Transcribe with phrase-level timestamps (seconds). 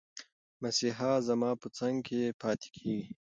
[0.61, 3.11] مسیحا زما په څنګ کې پاتې کېږي.